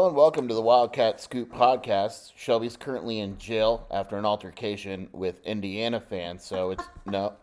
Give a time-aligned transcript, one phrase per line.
[0.00, 2.32] Hello and welcome to the Wildcat Scoop podcast.
[2.34, 7.34] Shelby's currently in jail after an altercation with Indiana fans, so it's no.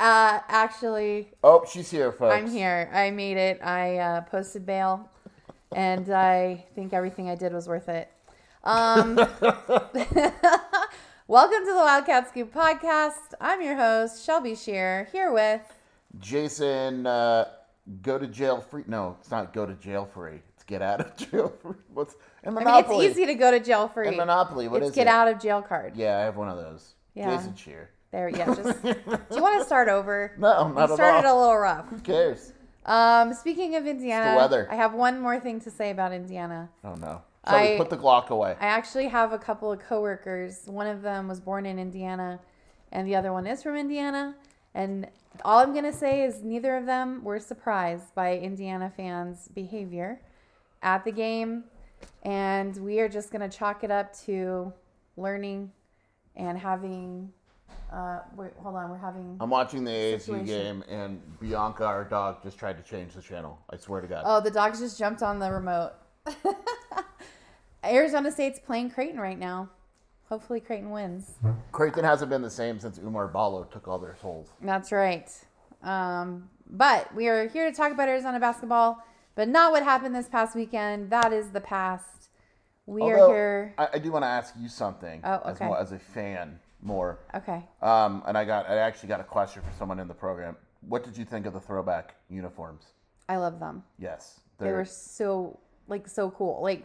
[0.00, 2.34] Uh, actually, Oh, she's here, folks.
[2.34, 2.88] I'm here.
[2.90, 3.62] I made it.
[3.62, 5.10] I uh, posted bail,
[5.72, 8.10] and I think everything I did was worth it.
[8.64, 9.16] Um,
[11.26, 13.34] welcome to the Wildcat Scoop podcast.
[13.42, 15.60] I'm your host, Shelby Shear, here with.
[16.18, 17.44] Jason, uh,
[18.00, 18.84] go to jail free.
[18.86, 20.40] No, it's not go to jail free.
[20.68, 21.74] Get out of jail free.
[21.92, 22.98] What's in I Monopoly?
[22.98, 24.06] mean, it's easy to go to jail free.
[24.08, 25.10] In Monopoly, what it's is get it?
[25.10, 25.96] out of jail card.
[25.96, 26.94] Yeah, I have one of those.
[27.14, 27.34] Yeah.
[27.34, 27.90] Jason Shear.
[28.12, 28.46] There, yeah.
[28.54, 28.94] Just, do
[29.34, 30.32] you want to start over?
[30.38, 31.38] No, not at started all.
[31.38, 31.88] a little rough.
[31.88, 32.52] Who cares?
[32.84, 34.68] Um, speaking of Indiana, weather.
[34.70, 36.68] I have one more thing to say about Indiana.
[36.84, 37.22] Oh no.
[37.48, 38.56] Shelby, I- put the Glock away.
[38.60, 40.62] I actually have a couple of coworkers.
[40.66, 42.40] One of them was born in Indiana,
[42.92, 44.34] and the other one is from Indiana.
[44.74, 45.08] And
[45.46, 50.20] all I'm gonna say is neither of them were surprised by Indiana fans' behavior
[50.82, 51.64] at the game,
[52.22, 54.72] and we are just gonna chalk it up to
[55.16, 55.72] learning
[56.36, 57.32] and having.
[57.92, 59.36] Uh, wait, hold on, we're having.
[59.40, 60.46] I'm watching the ASU Situation.
[60.46, 63.58] game, and Bianca, our dog, just tried to change the channel.
[63.70, 64.22] I swear to God.
[64.26, 65.92] Oh, the dogs just jumped on the remote.
[67.84, 69.70] Arizona State's playing Creighton right now.
[70.28, 71.32] Hopefully, Creighton wins.
[71.72, 74.50] Creighton hasn't been the same since Oumar Ballo took all their souls.
[74.60, 75.30] That's right.
[75.82, 79.02] Um, but we are here to talk about Arizona basketball,
[79.38, 81.10] but not what happened this past weekend.
[81.10, 82.30] That is the past.
[82.86, 83.74] We are here.
[83.78, 85.20] I, I do want to ask you something.
[85.22, 85.66] Oh, As, okay.
[85.66, 87.20] more, as a fan, more.
[87.32, 87.62] Okay.
[87.80, 90.56] Um, and I got, I actually got a question for someone in the program.
[90.80, 92.86] What did you think of the throwback uniforms?
[93.28, 93.84] I love them.
[93.96, 96.60] Yes, They were so like so cool.
[96.60, 96.84] Like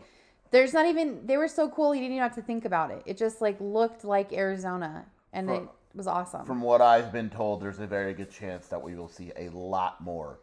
[0.52, 3.02] there's not even they were so cool you didn't even have to think about it.
[3.08, 5.64] It just like looked like Arizona and it
[5.96, 6.46] was awesome.
[6.46, 9.50] From what I've been told, there's a very good chance that we will see a
[9.50, 10.38] lot more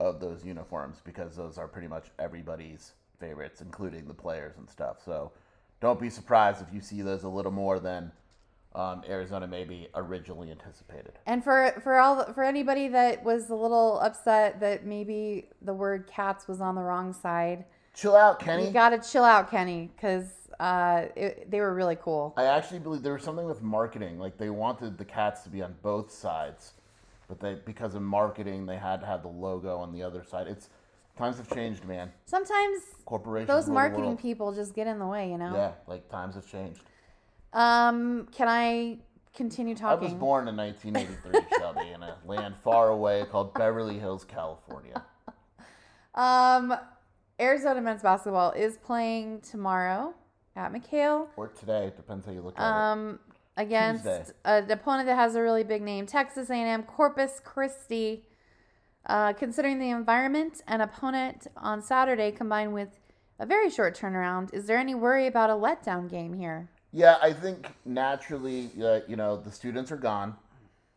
[0.00, 4.96] of those uniforms because those are pretty much everybody's favorites, including the players and stuff.
[5.04, 5.32] So
[5.80, 8.10] don't be surprised if you see those a little more than
[8.74, 11.12] um, Arizona maybe originally anticipated.
[11.26, 16.08] And for for all for anybody that was a little upset that maybe the word
[16.08, 18.66] cats was on the wrong side, Chill out, Kenny.
[18.66, 20.26] you got to chill out, Kenny, because
[20.58, 22.34] uh, it, they were really cool.
[22.36, 24.18] I actually believe there was something with marketing.
[24.18, 26.72] Like they wanted the cats to be on both sides,
[27.28, 30.46] but they because of marketing they had to have the logo on the other side.
[30.46, 30.68] It's
[31.16, 32.12] times have changed, man.
[32.26, 33.48] Sometimes Corporations.
[33.48, 35.52] those marketing people just get in the way, you know.
[35.54, 36.82] Yeah, like times have changed.
[37.52, 38.98] Um, can I
[39.34, 40.08] continue talking?
[40.08, 45.02] I was born in 1983, Shelby, in a land far away called Beverly Hills, California.
[46.16, 46.76] Um,
[47.40, 50.14] Arizona men's basketball is playing tomorrow
[50.54, 51.26] at McKale.
[51.36, 53.18] Or today, depends how you look at it.
[53.56, 54.32] Against Tuesday.
[54.44, 58.24] an opponent that has a really big name, Texas A&M Corpus Christi.
[59.06, 63.00] Uh, considering the environment and opponent on Saturday combined with
[63.38, 66.70] a very short turnaround, is there any worry about a letdown game here?
[66.90, 70.36] Yeah, I think naturally, uh, you know, the students are gone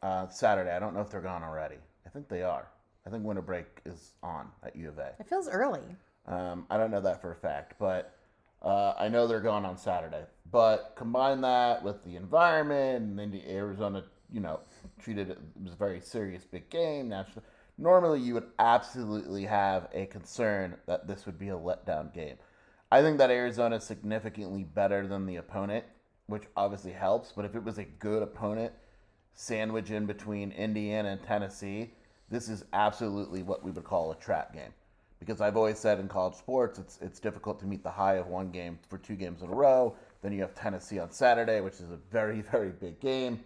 [0.02, 0.72] uh, Saturday.
[0.72, 1.78] I don't know if they're gone already.
[2.06, 2.68] I think they are.
[3.06, 5.14] I think winter break is on at U of A.
[5.20, 5.82] It feels early.
[6.28, 8.17] Um, I don't know that for a fact, but
[8.62, 10.24] uh, I know they're gone on Saturday.
[10.52, 14.62] But combine that with the environment, and then the Arizona, you know,
[15.00, 17.10] treated it, it was a very serious big game.
[17.10, 17.44] National.
[17.78, 22.38] Normally, you would absolutely have a concern that this would be a letdown game.
[22.92, 25.86] I think that Arizona is significantly better than the opponent,
[26.28, 27.34] which obviously helps.
[27.34, 28.74] But if it was a good opponent,
[29.34, 31.92] sandwich in between Indiana and Tennessee,
[32.30, 34.74] this is absolutely what we would call a trap game.
[35.20, 38.28] Because I've always said in college sports, it's it's difficult to meet the high of
[38.28, 39.96] one game for two games in a row.
[40.22, 43.44] Then you have Tennessee on Saturday, which is a very very big game.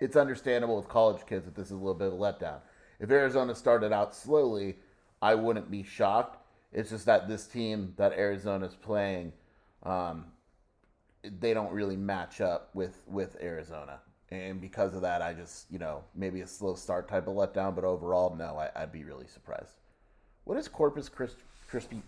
[0.00, 2.60] it's understandable with college kids that this is a little bit of a letdown.
[3.00, 4.76] If Arizona started out slowly,
[5.20, 6.38] I wouldn't be shocked.
[6.72, 9.32] It's just that this team that Arizona's playing,
[9.82, 10.26] um,
[11.22, 14.00] they don't really match up with with Arizona,
[14.30, 17.74] and because of that, I just you know maybe a slow start type of letdown,
[17.74, 19.74] but overall, no, I, would be really surprised.
[20.44, 21.42] What is Corpus Christi?
[21.68, 22.02] Crispy?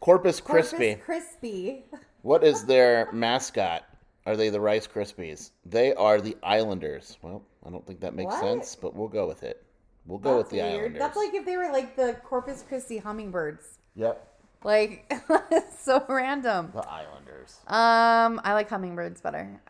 [0.00, 0.94] Corpus Crispy.
[0.94, 1.84] Corpus Crispy.
[2.22, 3.84] what is their mascot?
[4.24, 5.50] Are they the Rice Krispies?
[5.64, 7.18] They are the Islanders.
[7.22, 8.40] Well, I don't think that makes what?
[8.40, 9.62] sense, but we'll go with it.
[10.06, 10.80] We'll go That's with the weird.
[10.80, 10.98] Islanders.
[10.98, 13.78] That's like if they were like the Corpus Christi hummingbirds.
[13.94, 14.26] Yep.
[14.64, 15.12] Like
[15.78, 16.70] so random.
[16.72, 17.58] The Islanders.
[17.66, 19.60] Um, I like hummingbirds better.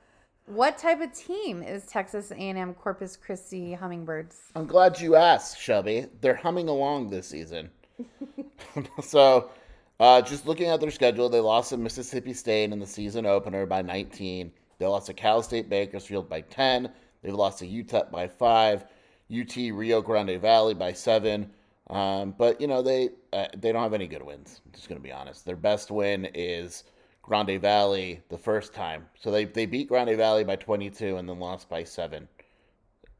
[0.46, 4.36] What type of team is Texas A&M Corpus Christi Hummingbirds?
[4.54, 6.06] I'm glad you asked, Shelby.
[6.20, 7.68] They're humming along this season.
[9.02, 9.50] so,
[9.98, 13.66] uh, just looking at their schedule, they lost to Mississippi State in the season opener
[13.66, 14.52] by 19.
[14.78, 16.90] They lost to Cal State Bakersfield by 10.
[17.22, 18.84] They've lost to UTEP by 5.
[19.32, 21.50] UT Rio Grande Valley by 7.
[21.88, 24.60] Um, but you know they uh, they don't have any good wins.
[24.64, 25.44] I'm just gonna be honest.
[25.44, 26.84] Their best win is
[27.22, 29.06] Grande Valley the first time.
[29.18, 32.28] So they they beat Grande Valley by 22 and then lost by seven.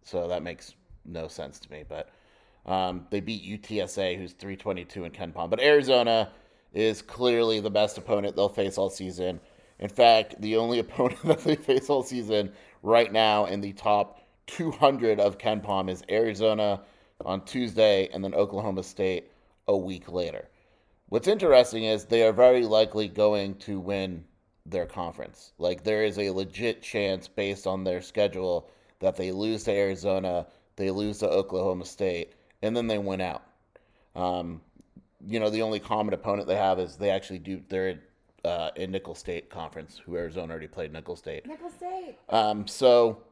[0.02, 0.74] So that makes
[1.04, 1.84] no sense to me.
[1.88, 2.08] But
[2.66, 5.48] um, they beat UTSA, who's 322 in KenPom.
[5.48, 6.30] But Arizona
[6.74, 9.40] is clearly the best opponent they'll face all season.
[9.78, 12.52] In fact, the only opponent that they face all season
[12.82, 16.82] right now in the top 200 of KenPom is Arizona
[17.24, 19.30] on Tuesday, and then Oklahoma State
[19.66, 20.48] a week later.
[21.08, 24.24] What's interesting is they are very likely going to win
[24.66, 25.52] their conference.
[25.58, 28.68] Like there is a legit chance based on their schedule
[28.98, 30.46] that they lose to Arizona,
[30.76, 33.42] they lose to Oklahoma State, and then they went out.
[34.14, 34.60] Um,
[35.26, 38.00] you know, the only common opponent they have is they actually do they're
[38.44, 41.46] uh, in Nicholls State Conference, who Arizona already played Nicholls State.
[41.46, 42.16] Nicholls State.
[42.28, 43.22] Um, so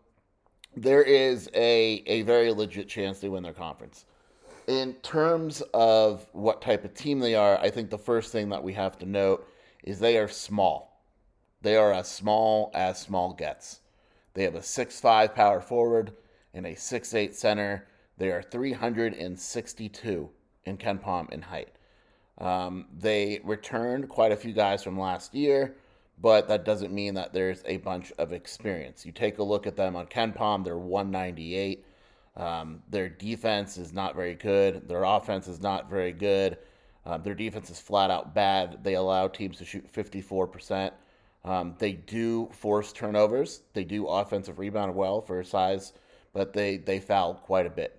[0.77, 4.07] there is a, a very legit chance they win their conference.
[4.67, 8.63] In terms of what type of team they are, I think the first thing that
[8.63, 9.47] we have to note
[9.85, 11.03] is they are small.
[11.63, 13.81] They are as small as small gets.
[14.33, 16.13] They have a six-five power forward
[16.55, 17.87] and a six-eight center.
[18.19, 20.31] They are 362
[20.65, 21.69] in KenPom in height.
[22.39, 25.77] Um, they returned quite a few guys from last year
[26.21, 29.05] but that doesn't mean that there's a bunch of experience.
[29.05, 31.85] You take a look at them on KenPom, they're 198.
[32.37, 34.89] Um, their defense is not very good.
[34.89, 36.59] Their offense is not very good.
[37.07, 38.83] Um, their defense is flat out bad.
[38.83, 40.93] They allow teams to shoot 54%.
[41.45, 43.61] Um, they do force turnovers.
[43.75, 45.93] They do offensive rebound well for size,
[46.33, 47.94] but they they foul quite a bit.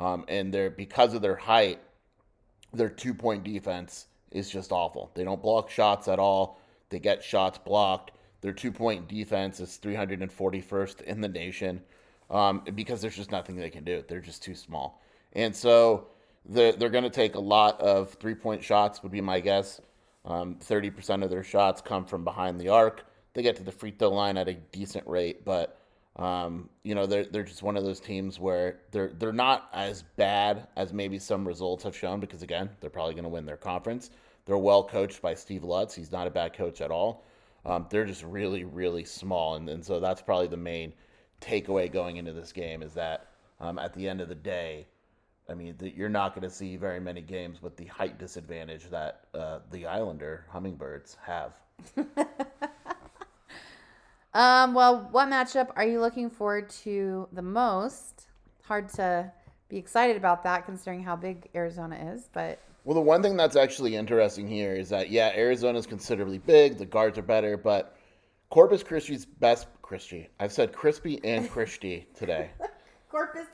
[0.00, 1.78] Um, and they're because of their height,
[2.72, 5.10] their two point defense is just awful.
[5.14, 6.58] They don't block shots at all.
[6.88, 8.12] They get shots blocked.
[8.40, 11.82] Their two point defense is 341st in the nation
[12.30, 14.02] um, because there's just nothing they can do.
[14.08, 15.02] They're just too small.
[15.34, 16.06] And so
[16.46, 19.82] they're, they're going to take a lot of three point shots, would be my guess.
[20.24, 23.04] Um, 30% of their shots come from behind the arc.
[23.34, 25.79] They get to the free throw line at a decent rate, but
[26.16, 30.02] um, you know they're they're just one of those teams where they're they're not as
[30.16, 33.56] bad as maybe some results have shown because again they're probably going to win their
[33.56, 34.10] conference.
[34.46, 35.94] They're well coached by Steve Lutz.
[35.94, 37.24] He's not a bad coach at all.
[37.64, 39.54] Um, they're just really, really small.
[39.54, 40.92] And, and so that's probably the main
[41.40, 43.28] takeaway going into this game is that
[43.60, 44.86] um, at the end of the day,
[45.48, 48.88] I mean, the, you're not going to see very many games with the height disadvantage
[48.90, 51.54] that uh, the Islander Hummingbirds have.
[54.34, 58.26] um, well, what matchup are you looking forward to the most?
[58.62, 59.32] Hard to
[59.68, 63.56] be excited about that considering how big Arizona is, but well, the one thing that's
[63.56, 66.78] actually interesting here is that yeah, Arizona's considerably big.
[66.78, 67.96] The guards are better, but
[68.48, 70.28] Corpus Christi's best Christie.
[70.38, 72.50] I've said crispy and Christie today.
[73.10, 73.46] Corpus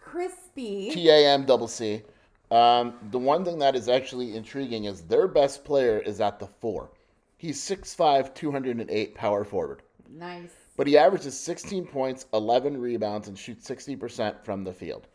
[0.00, 0.90] Crispy.
[0.92, 2.02] T A M double C.
[2.50, 6.46] Um, the one thing that is actually intriguing is their best player is at the
[6.46, 6.90] four.
[7.36, 9.82] He's 6'5", 208 power forward.
[10.12, 10.50] Nice.
[10.76, 15.06] But he averages 16 points, 11 rebounds, and shoots 60% from the field.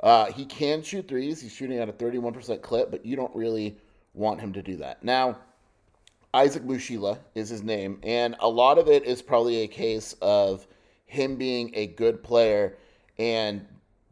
[0.00, 1.40] Uh, he can shoot threes.
[1.40, 3.76] He's shooting at a 31% clip, but you don't really
[4.14, 5.02] want him to do that.
[5.02, 5.38] Now,
[6.34, 10.66] Isaac Mushila is his name, and a lot of it is probably a case of
[11.06, 12.76] him being a good player
[13.18, 13.66] and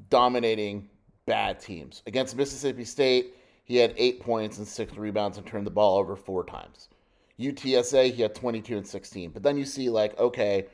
[0.08, 0.88] dominating
[1.26, 2.02] bad teams.
[2.06, 6.16] Against Mississippi State, he had eight points and six rebounds and turned the ball over
[6.16, 6.88] four times.
[7.38, 9.30] UTSA, he had 22 and 16.
[9.30, 10.66] But then you see, like, okay,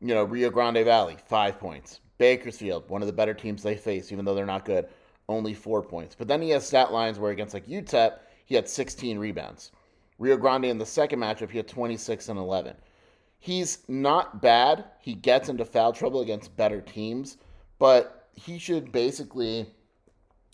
[0.00, 2.00] you know, Rio Grande Valley, five points.
[2.18, 4.86] Bakersfield, one of the better teams they face, even though they're not good,
[5.28, 6.14] only four points.
[6.14, 9.72] But then he has stat lines where against like UTEP, he had 16 rebounds.
[10.18, 12.76] Rio Grande in the second matchup, he had 26 and 11.
[13.40, 14.84] He's not bad.
[15.00, 17.38] He gets into foul trouble against better teams,
[17.80, 19.66] but he should basically,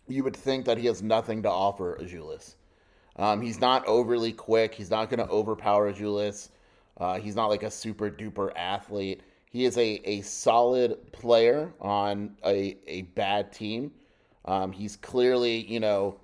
[0.07, 2.55] you would think that he has nothing to offer Azuolas.
[3.19, 4.75] Um, he's not overly quick.
[4.75, 6.51] He's not going to overpower Julius.
[6.97, 9.23] Uh, he's not like a super duper athlete.
[9.51, 13.93] He is a, a solid player on a, a bad team.
[14.45, 16.21] Um, he's clearly, you know,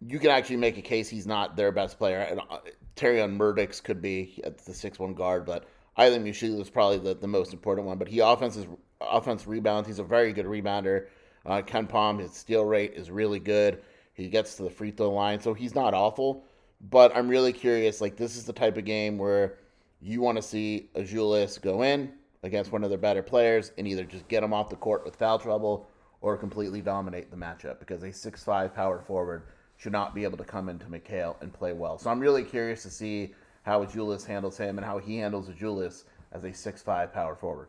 [0.00, 2.18] you can actually make a case he's not their best player.
[2.18, 2.58] And uh,
[2.96, 6.98] Terrion Murdix could be at the six one guard, but I think Mushila is probably
[6.98, 7.98] the, the most important one.
[7.98, 8.66] But he offenses
[9.00, 9.88] offense rebounds.
[9.88, 11.06] He's a very good rebounder.
[11.44, 13.82] Uh, KenPom, his steal rate is really good.
[14.22, 16.44] He gets to the free throw line, so he's not awful.
[16.90, 18.00] But I'm really curious.
[18.00, 19.58] Like this is the type of game where
[20.00, 22.12] you want to see Azuolas go in
[22.42, 25.14] against one of their better players and either just get him off the court with
[25.14, 25.88] foul trouble
[26.20, 29.44] or completely dominate the matchup because a six-five power forward
[29.76, 31.98] should not be able to come into McKale and play well.
[31.98, 36.04] So I'm really curious to see how Azuolas handles him and how he handles Azuolas
[36.32, 37.68] as a six-five power forward.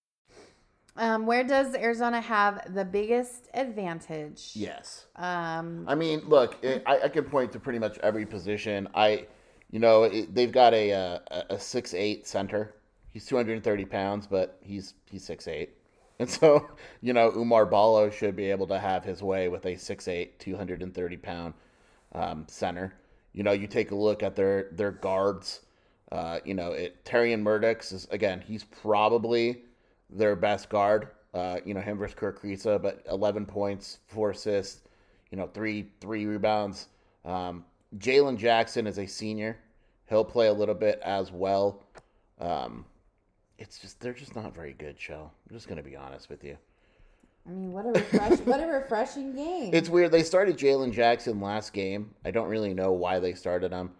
[0.97, 4.51] Um, where does Arizona have the biggest advantage?
[4.53, 5.05] Yes.
[5.15, 8.87] Um, I mean, look, it, I, I can point to pretty much every position.
[8.93, 9.27] I,
[9.71, 11.21] you know, it, they've got a a,
[11.51, 12.75] a six eight center.
[13.09, 15.69] He's two hundred and thirty pounds, but he's he's six eight,
[16.19, 16.69] and so
[17.01, 21.17] you know Oumar Ballo should be able to have his way with a 6'8", 230
[21.17, 21.53] pound
[22.13, 22.93] um, center.
[23.33, 25.61] You know, you take a look at their their guards.
[26.11, 28.41] Uh, you know, it Terrion Murdix is again.
[28.45, 29.63] He's probably
[30.11, 31.09] their best guard.
[31.33, 34.81] Uh, you know, him versus Kerr Kriisa, but 11 points, four assists,
[35.31, 36.89] you know, three three rebounds.
[37.23, 37.63] Um,
[37.97, 39.57] Jalen Jackson is a senior.
[40.09, 41.83] He'll play a little bit as well.
[42.39, 42.85] Um,
[43.57, 45.31] it's just they're just not very good, Shell.
[45.49, 46.57] I'm just gonna be honest with you.
[47.47, 49.73] I mean, what a refresh, what a refreshing game.
[49.73, 50.11] It's weird.
[50.11, 52.13] They started Jalen Jackson last game.
[52.25, 53.91] I don't really know why they started him.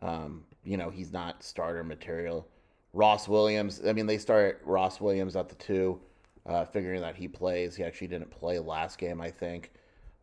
[0.00, 2.46] Um, you know, he's not starter material.
[2.92, 3.80] Ross Williams.
[3.86, 6.00] I mean, they start Ross Williams at the two,
[6.46, 7.74] uh, figuring that he plays.
[7.74, 9.72] He actually didn't play last game, I think.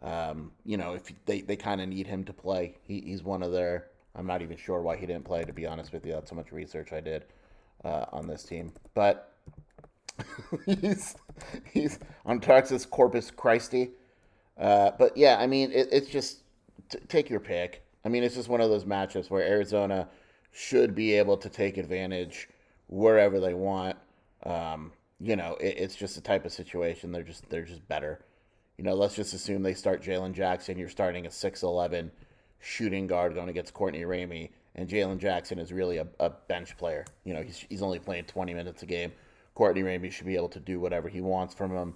[0.01, 3.43] Um, you know, if they, they kind of need him to play, he, he's one
[3.43, 3.87] of their.
[4.15, 6.13] I'm not even sure why he didn't play, to be honest with you.
[6.13, 7.25] That's how much research I did
[7.83, 8.73] uh, on this team.
[8.93, 9.33] But
[10.65, 11.15] he's
[11.71, 13.91] he's on Texas Corpus Christi.
[14.57, 16.43] Uh, but yeah, I mean, it, it's just
[16.89, 17.83] t- take your pick.
[18.03, 20.07] I mean, it's just one of those matchups where Arizona
[20.51, 22.49] should be able to take advantage
[22.89, 23.97] wherever they want.
[24.43, 24.91] Um,
[25.21, 27.11] you know, it, it's just a type of situation.
[27.11, 28.19] They're just they're just better.
[28.77, 30.77] You know, let's just assume they start Jalen Jackson.
[30.77, 32.11] You're starting a 6'11
[32.59, 37.05] shooting guard going against Courtney Ramey, and Jalen Jackson is really a, a bench player.
[37.25, 39.11] You know, he's, he's only playing 20 minutes a game.
[39.53, 41.93] Courtney Ramey should be able to do whatever he wants from him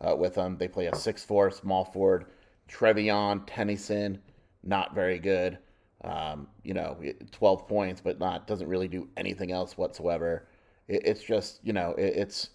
[0.00, 0.56] uh, with him.
[0.56, 2.24] They play a 6'4 small forward.
[2.66, 4.18] Trevion Tennyson,
[4.62, 5.58] not very good.
[6.04, 6.96] Um, you know,
[7.30, 10.48] 12 points, but not doesn't really do anything else whatsoever.
[10.88, 12.50] It, it's just, you know, it, it's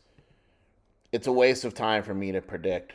[1.12, 2.94] it's a waste of time for me to predict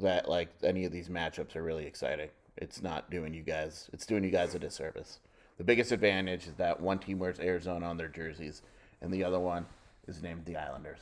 [0.00, 2.28] that like any of these matchups are really exciting.
[2.56, 3.88] It's not doing you guys.
[3.92, 5.20] It's doing you guys a disservice.
[5.58, 8.62] The biggest advantage is that one team wears Arizona on their jerseys,
[9.00, 9.66] and the other one
[10.08, 10.98] is named the Islanders.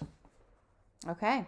[1.09, 1.47] Okay.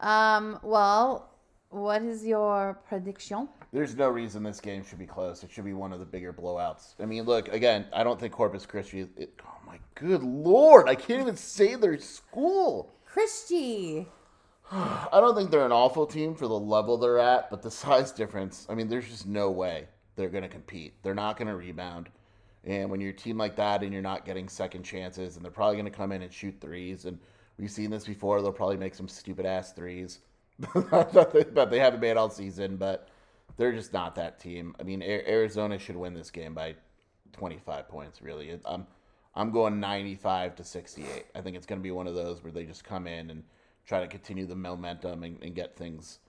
[0.00, 1.30] Um, well,
[1.76, 3.48] what is your prediction?
[3.72, 5.44] There's no reason this game should be close.
[5.44, 6.94] It should be one of the bigger blowouts.
[6.98, 7.86] I mean, look again.
[7.92, 9.06] I don't think Corpus Christi.
[9.16, 10.88] It, oh my good lord!
[10.88, 12.94] I can't even say their school.
[13.04, 14.08] Christy.
[14.72, 18.10] I don't think they're an awful team for the level they're at, but the size
[18.10, 18.66] difference.
[18.68, 20.94] I mean, there's just no way they're going to compete.
[21.02, 22.08] They're not going to rebound.
[22.64, 25.52] And when you're a team like that and you're not getting second chances, and they're
[25.52, 27.18] probably going to come in and shoot threes, and
[27.58, 30.18] we've seen this before, they'll probably make some stupid ass threes
[30.58, 33.08] that they haven't made all season, but
[33.56, 34.74] they're just not that team.
[34.80, 36.76] I mean, Arizona should win this game by
[37.32, 38.22] 25 points.
[38.22, 38.86] Really, I'm
[39.34, 41.26] I'm going 95 to 68.
[41.34, 43.44] I think it's going to be one of those where they just come in and
[43.86, 46.20] try to continue the momentum and, and get things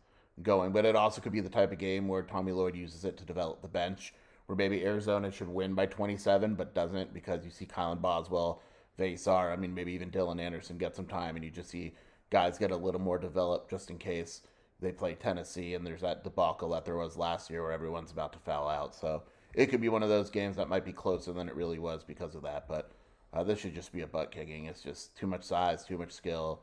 [0.44, 0.74] going.
[0.74, 3.26] But it also could be the type of game where Tommy Lloyd uses it to
[3.26, 4.14] develop the bench,
[4.46, 8.62] where maybe Arizona should win by 27, but doesn't because you see Kylan Boswell,
[9.00, 11.94] Veesaar, I mean, maybe even Dylan Anderson get some time, and you just see
[12.30, 14.42] guys get a little more developed just in case
[14.80, 18.34] they play Tennessee and there's that debacle that there was last year where everyone's about
[18.34, 18.96] to foul out.
[18.96, 21.80] So it could be one of those games that might be closer than it really
[21.80, 22.68] was because of that.
[22.68, 22.92] But
[23.34, 24.66] uh, this should just be a butt kicking.
[24.66, 26.62] It's just too much size, too much skill,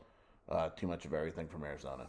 [0.49, 2.07] uh, too much of everything from Arizona.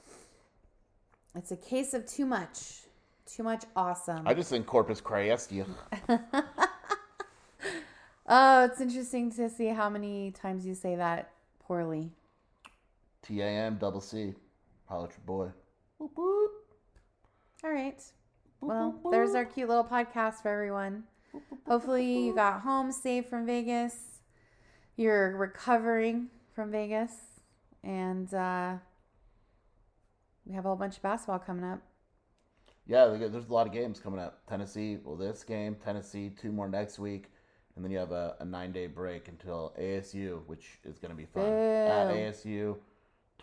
[1.35, 2.83] It's a case of too much.
[3.27, 4.27] Too much awesome.
[4.27, 5.65] I just think Corpus Christi.
[8.29, 12.13] oh, it's interesting to see how many times you say that poorly.
[13.27, 14.35] T A M double C.
[14.87, 15.51] Holla at your boy.
[16.01, 16.47] Boop, boop.
[17.65, 18.03] All right.
[18.61, 21.05] Well, there's our cute little podcast for everyone.
[21.67, 23.97] Hopefully, you got home safe from Vegas.
[24.97, 27.13] You're recovering from Vegas.
[27.83, 28.75] And uh,
[30.45, 31.81] we have a whole bunch of basketball coming up.
[32.87, 34.47] Yeah, there's a lot of games coming up.
[34.47, 37.33] Tennessee, well, this game, Tennessee, two more next week.
[37.75, 41.17] And then you have a, a nine day break until ASU, which is going to
[41.17, 41.45] be fun.
[41.45, 42.77] At ASU,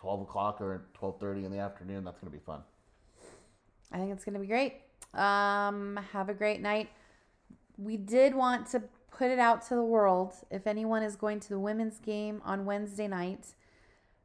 [0.04, 2.04] 12 o'clock or 12.30 in the afternoon.
[2.04, 2.60] That's going to be fun.
[3.90, 4.82] I think it's going to be great.
[5.14, 6.90] Um, have a great night.
[7.78, 10.34] We did want to put it out to the world.
[10.50, 13.54] If anyone is going to the women's game on Wednesday night,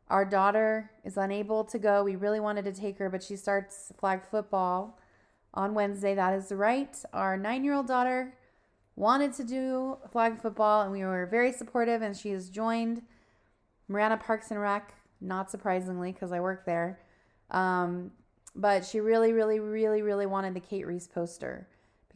[0.09, 2.03] our daughter is unable to go.
[2.03, 4.99] We really wanted to take her, but she starts flag football
[5.53, 6.13] on Wednesday.
[6.13, 6.93] That is right.
[7.13, 8.33] Our nine year old daughter
[8.97, 13.01] wanted to do flag football, and we were very supportive, and she has joined
[13.87, 16.99] Marana Parks and Rec, not surprisingly, because I work there.
[17.51, 18.11] Um,
[18.55, 21.67] but she really, really, really, really wanted the Cate Reese poster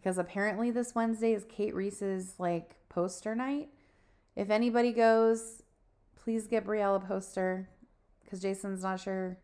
[0.03, 3.69] because apparently this Wednesday is Cate Reese's like poster night.
[4.35, 5.63] If anybody goes,
[6.21, 7.69] please get Brielle a poster
[8.23, 9.37] because Jason's not sure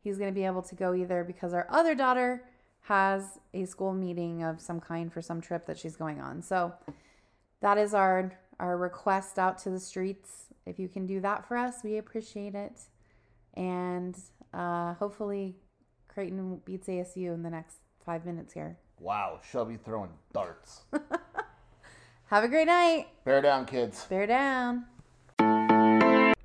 [0.00, 2.44] he's going to be able to go either because our other daughter
[2.82, 6.40] has a school meeting of some kind for some trip that she's going on.
[6.40, 6.72] So
[7.60, 10.46] that is our our request out to the streets.
[10.66, 12.80] If you can do that for us, we appreciate it.
[13.54, 14.16] And
[14.54, 15.56] uh, hopefully
[16.08, 18.78] Creighton beats ASU in the next five minutes here.
[18.98, 20.82] Wow, Shelby throwing darts.
[22.26, 23.08] Have a great night.
[23.24, 24.06] Bear down, kids.
[24.06, 24.86] Bear down.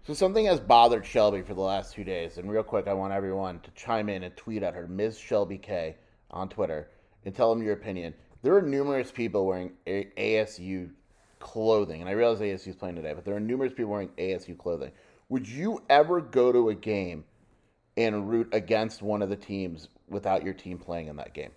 [0.08, 3.12] So something has bothered Shelby for the last two days, and real quick, I want
[3.12, 5.18] everyone to chime in and tweet at her, Ms.
[5.18, 5.98] Shelby K,
[6.32, 6.90] on Twitter,
[7.26, 8.14] and tell them your opinion.
[8.42, 10.92] There are numerous people wearing ASU
[11.40, 14.58] clothing, and I realize ASU is playing today, but there are numerous people wearing ASU
[14.58, 14.92] clothing.
[15.30, 17.24] Would you ever go to a game
[17.98, 21.52] and root against one of the teams without your team playing in that game?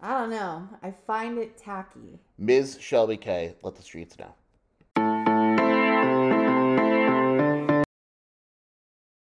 [0.00, 0.68] I don't know.
[0.82, 2.18] I find it tacky.
[2.36, 2.78] Ms.
[2.80, 4.34] Shelby K, let the streets know.